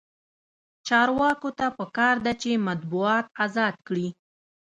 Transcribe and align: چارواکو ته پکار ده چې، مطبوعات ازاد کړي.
چارواکو 0.87 1.49
ته 1.57 1.67
پکار 1.77 2.15
ده 2.25 2.33
چې، 2.41 2.51
مطبوعات 2.67 3.25
ازاد 3.45 3.75
کړي. 3.87 4.07